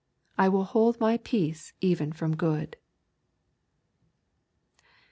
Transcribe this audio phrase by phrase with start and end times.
[0.35, 2.75] I will hold my peace even from good.'